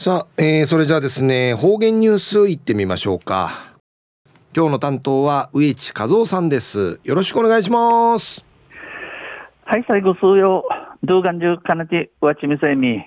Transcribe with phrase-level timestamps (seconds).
[0.00, 3.74] さあ、えー、それじゃあですね方言ニュースいってみましょうか。
[4.54, 7.00] 今日の担当は植地和夫さんです。
[7.02, 8.44] よろしくお願いします。
[9.64, 10.62] はい最後数曜。
[11.02, 13.02] 動画中かなてわちみせみ。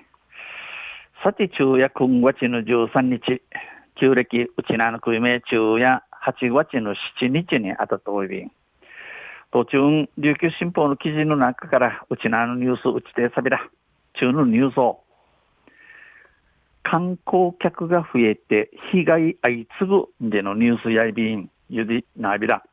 [1.23, 3.41] さて昼夜今月の13日。
[3.95, 6.03] 旧暦うちなのくいめ昼夜。
[6.27, 8.43] 8月の7日にあたとおいび。
[8.43, 8.51] ん
[9.53, 9.77] 途中
[10.17, 13.61] 琉球新報の記事の中からうちなのニュースうちてさびら。
[14.19, 15.00] 中のニュースを。
[16.91, 22.63] 観光客が増えて被害相次ぐでのニュースやいびんゆりなびら。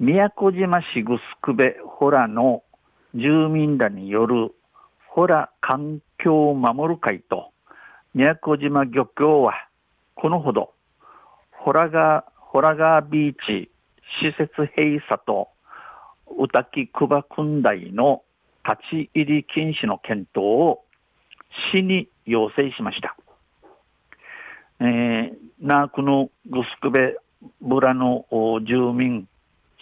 [0.00, 2.64] 宮古島市ぐすくべホラの
[3.14, 4.52] 住民らによる
[5.10, 7.52] ホラ環境を守る会と
[8.14, 9.54] 宮古島漁協は
[10.16, 10.72] このほど
[11.52, 13.70] ホラガホラガービーチ
[14.20, 15.50] 施設閉鎖と
[16.36, 18.22] 宇滝久保訓台の
[18.68, 20.80] 立ち入り禁止の検討を
[21.72, 23.16] 市に要請しました。
[24.80, 27.16] えー、なこのグスクベ
[27.60, 28.26] 村の
[28.66, 29.28] 住民、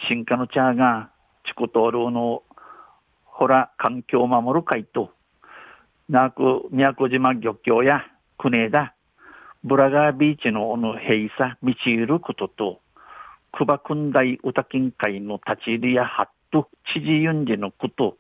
[0.08, 1.10] 新化のチャーが、
[1.44, 2.42] チコトールの
[3.24, 5.10] ホラ環境を守る会と、
[6.08, 8.04] なく宮古島漁協や
[8.38, 8.94] 国枝、
[9.64, 12.80] ブラガービーチのの閉鎖、道ゆることと、
[13.52, 18.16] 久保訓大歌金会の立ち入りやハット、知事ユンジのこと、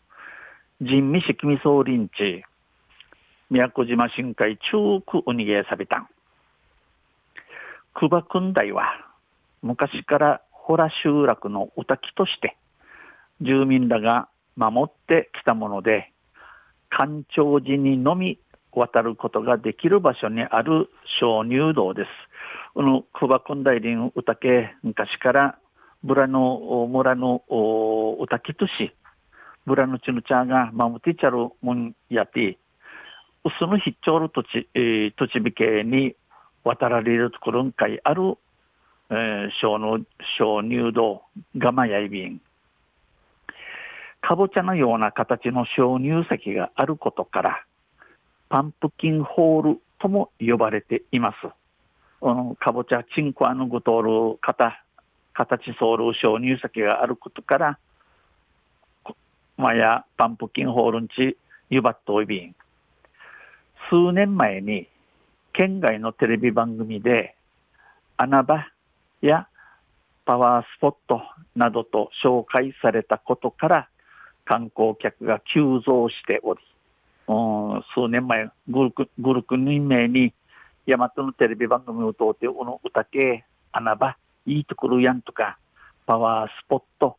[0.80, 2.44] 人民式味総林地、
[3.52, 6.08] 宮古島深海中区ウニゲーサビタン。
[7.94, 8.84] 久保訓大は
[9.60, 12.56] 昔からホラ集落の歌木として
[13.42, 16.14] 住民らが守ってきたもので、
[16.88, 18.38] 干潮時にのみ
[18.72, 20.88] 渡ることができる場所にある
[21.20, 22.08] 鍾乳洞です。
[22.72, 25.58] この久保訓大林歌家昔から
[26.02, 27.42] 村の村の
[28.18, 28.94] 歌木とし、
[29.66, 32.56] 村のチヌチャーが守ってちゃるもんやって、
[33.58, 36.14] その必聴の土地、えー、土地美形に
[36.64, 38.38] 渡られるところんかいある、
[39.10, 40.00] えー、小の
[40.38, 41.22] 小入道
[41.56, 42.40] ガマヤイビン。
[44.20, 47.64] かぼちゃのような形の鍾乳石があることから、
[48.48, 51.48] パンプキンホールとも呼ばれています。
[52.60, 54.80] かぼちゃ、チンコアのごとる形、
[55.32, 57.78] 形ソウル鍾乳石があることから、
[59.56, 61.36] まやパンプキンホールんち、
[61.68, 62.54] ゆばっといびん。
[63.92, 64.88] 数年前に
[65.52, 67.34] 県外のテレビ番組で
[68.16, 68.66] 穴場
[69.20, 69.48] や
[70.24, 71.20] パワースポット
[71.54, 73.88] などと紹介されたことから
[74.46, 76.60] 観光客が急増しており、
[77.94, 80.32] 数年前グルク、グルク人名に
[80.86, 84.16] 大和のテレビ番組を通って、この歌系、穴場、
[84.46, 85.58] いいところやんとか、
[86.06, 87.18] パワースポット、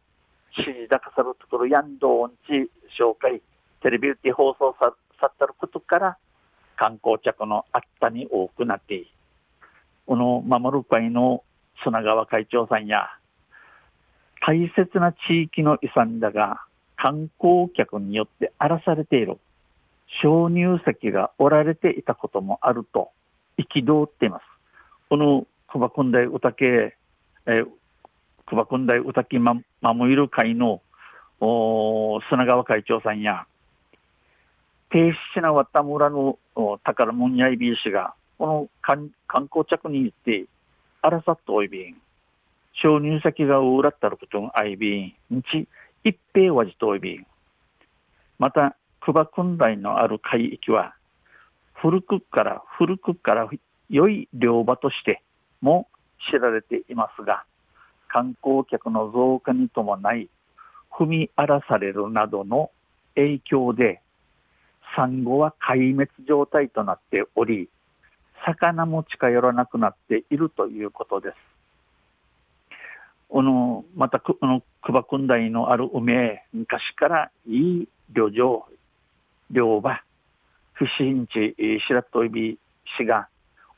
[0.58, 3.44] 指示高さるところやんどんち紹介、
[3.84, 4.92] テレビで放送さ
[5.22, 6.18] さったることから、
[6.78, 9.06] 観光客のあったに多くなって
[10.06, 11.44] この守る会の
[11.84, 13.10] 砂川会長さんや
[14.46, 16.62] 大切な地域の遺産だが
[16.98, 19.38] 観光客によって荒らされている
[20.22, 23.10] 鍾乳石がおられていたこともあると
[23.58, 24.44] 憤っています。
[25.10, 27.66] この久保君大歌家、えー、
[28.46, 30.82] 久保君大歌家守る会の
[32.30, 33.46] 砂川会長さんや
[34.94, 36.38] 停止しなわった村の
[36.84, 40.46] 宝門やいびいしが、この観光着に行って、
[41.02, 41.96] あらさっとおいびん、
[42.80, 45.68] 鍾乳石がうらったることんあいびん、日
[46.04, 47.26] 一平わじとおいびん。
[48.38, 50.94] また、久保訓台のある海域は、
[51.74, 53.50] 古くから古くから
[53.90, 55.24] 良い漁場として
[55.60, 55.88] も
[56.30, 57.46] 知られていますが、
[58.08, 60.30] 観光客の増加に伴い、
[60.92, 62.70] 踏み荒らされるなどの
[63.16, 64.03] 影響で、
[64.96, 67.70] サンゴは壊滅状態となっており、
[68.46, 71.36] 魚も近寄らなくなっているということです。
[73.30, 78.66] このまたこの久保君台のある海へ昔からいい漁場、
[79.50, 80.02] 漁場、
[80.74, 81.56] フィシンチ、
[81.88, 82.60] 白戸指
[82.98, 83.28] 市が、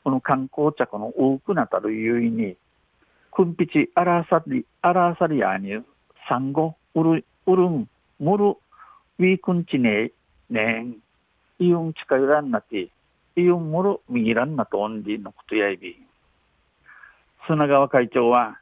[0.04, 2.56] この観光客の多くなたるゆいに、
[3.30, 5.82] くんぴちあらさり、あらさりやに、
[6.28, 7.88] サンゴ、うる、うるん、
[8.18, 8.56] むる、
[9.18, 10.10] ウィークンチネ、
[10.50, 10.96] ねん、
[11.58, 12.88] イヨン近寄らんなて、
[13.36, 15.96] イヨンもろ右らんなとオンリーのことやいび。
[17.46, 18.58] 砂川会長は、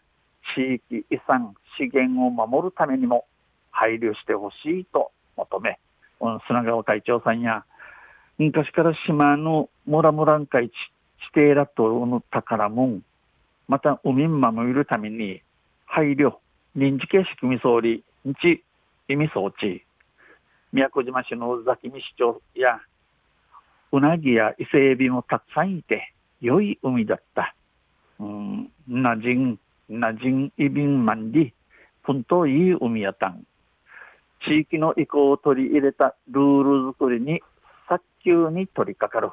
[0.54, 3.24] 地域遺産、資源を守るためにも
[3.70, 5.78] 配慮してほしいと求め、
[6.46, 7.64] 砂川会長さんや、
[8.38, 13.02] 昔から島のモラモラン会地地底ラトの宝もん、
[13.68, 15.40] また海ん守るために
[15.86, 16.34] 配慮、
[16.76, 18.62] 臨時形式み総理、日、
[19.08, 19.84] 意味装置、
[20.74, 22.80] 宮古島市の宇崎市長や、
[23.92, 27.54] うなぎや伊勢エビもたくさんいて、良い海だった。
[28.18, 29.56] うん、なじん、
[29.88, 31.54] なじんいびんまんり、
[32.02, 33.46] 本当いい海やたん。
[34.44, 37.40] 地域の意向を取り入れたルール作りに
[37.88, 39.32] 早急に取り掛かる。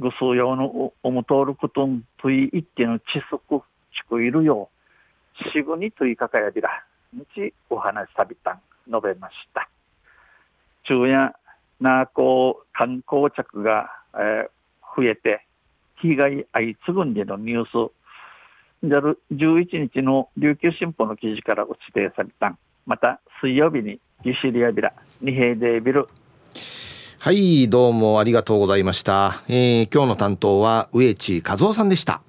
[0.00, 3.62] ぐすう用のおもとおることんとい一定の知足、
[3.94, 4.68] ちくいるよ
[5.40, 9.68] う、しぐにといかかやびら、日お話しさびたん、述べました。
[10.84, 11.34] 昼夜、
[11.80, 15.46] なこう観光客が、えー、増えて、
[16.00, 17.92] 被害相次ぐんでのニュース、
[18.84, 24.92] 11日の琉球新報の記事から打ち出されたまた水曜日にユシリアビラ
[25.22, 26.08] 二平デービル。
[27.18, 32.20] はいどうもありがとうございました、えー、今日の担当は植地和夫さんでした。